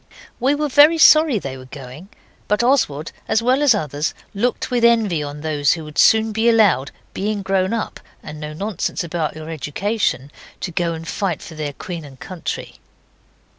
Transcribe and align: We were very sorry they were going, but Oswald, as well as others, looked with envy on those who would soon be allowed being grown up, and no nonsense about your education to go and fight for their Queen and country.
We 0.39 0.55
were 0.55 0.67
very 0.67 0.97
sorry 0.97 1.37
they 1.37 1.57
were 1.57 1.65
going, 1.67 2.09
but 2.47 2.63
Oswald, 2.63 3.11
as 3.27 3.43
well 3.43 3.61
as 3.61 3.75
others, 3.75 4.15
looked 4.33 4.71
with 4.71 4.83
envy 4.83 5.21
on 5.21 5.41
those 5.41 5.73
who 5.73 5.83
would 5.83 5.99
soon 5.99 6.31
be 6.31 6.49
allowed 6.49 6.89
being 7.13 7.43
grown 7.43 7.71
up, 7.71 7.99
and 8.23 8.39
no 8.39 8.51
nonsense 8.53 9.03
about 9.03 9.35
your 9.35 9.51
education 9.51 10.31
to 10.61 10.71
go 10.71 10.93
and 10.93 11.07
fight 11.07 11.39
for 11.43 11.53
their 11.53 11.73
Queen 11.73 12.03
and 12.03 12.19
country. 12.19 12.77